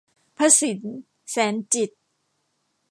[0.37, 0.79] พศิน
[1.29, 2.01] แสนจิตต์